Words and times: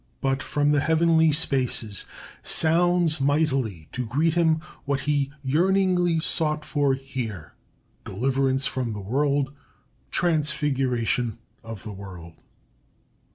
"But 0.19 0.41
from 0.41 0.71
the 0.71 0.79
heavenly 0.79 1.31
spaces 1.31 2.05
sounds 2.41 3.21
mightily 3.21 3.87
to 3.91 4.03
greet 4.03 4.33
him 4.33 4.59
what 4.85 5.01
he 5.01 5.29
yearningly 5.43 6.17
sought 6.19 6.65
for 6.65 6.95
here: 6.95 7.53
deliverance 8.03 8.65
from 8.65 8.93
the 8.93 8.99
world, 8.99 9.53
transfiguration 10.09 11.37
of 11.63 11.83
the 11.83 11.93
world." 11.93 12.33